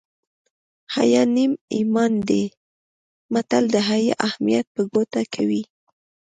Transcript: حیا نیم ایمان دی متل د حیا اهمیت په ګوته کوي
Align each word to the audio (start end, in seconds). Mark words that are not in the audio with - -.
حیا 0.95 1.23
نیم 1.35 1.51
ایمان 1.75 2.11
دی 2.27 2.43
متل 3.33 3.63
د 3.73 3.75
حیا 3.89 4.13
اهمیت 4.27 4.65
په 4.75 4.81
ګوته 4.93 5.21
کوي 5.33 5.63